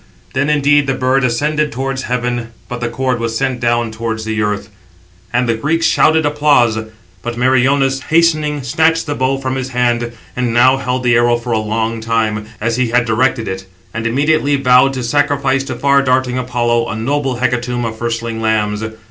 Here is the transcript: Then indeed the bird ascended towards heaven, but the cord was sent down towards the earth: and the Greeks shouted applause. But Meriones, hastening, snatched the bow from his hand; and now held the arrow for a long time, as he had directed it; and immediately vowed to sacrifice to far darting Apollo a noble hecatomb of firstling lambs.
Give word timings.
Then 0.33 0.49
indeed 0.49 0.87
the 0.87 0.95
bird 0.95 1.23
ascended 1.23 1.71
towards 1.71 2.01
heaven, 2.01 2.47
but 2.67 2.81
the 2.81 2.89
cord 2.89 3.19
was 3.19 3.37
sent 3.37 3.59
down 3.59 3.91
towards 3.91 4.25
the 4.25 4.41
earth: 4.41 4.67
and 5.31 5.47
the 5.47 5.53
Greeks 5.53 5.85
shouted 5.85 6.25
applause. 6.25 6.75
But 7.21 7.37
Meriones, 7.37 8.01
hastening, 8.09 8.63
snatched 8.63 9.05
the 9.05 9.13
bow 9.13 9.37
from 9.37 9.53
his 9.53 9.69
hand; 9.69 10.11
and 10.35 10.55
now 10.55 10.77
held 10.77 11.03
the 11.03 11.13
arrow 11.13 11.37
for 11.37 11.51
a 11.51 11.59
long 11.59 11.99
time, 12.01 12.47
as 12.59 12.77
he 12.77 12.87
had 12.87 13.05
directed 13.05 13.47
it; 13.47 13.67
and 13.93 14.07
immediately 14.07 14.55
vowed 14.55 14.93
to 14.93 15.03
sacrifice 15.03 15.63
to 15.65 15.75
far 15.75 16.01
darting 16.01 16.39
Apollo 16.39 16.87
a 16.89 16.95
noble 16.95 17.35
hecatomb 17.35 17.85
of 17.85 17.99
firstling 17.99 18.41
lambs. 18.41 18.83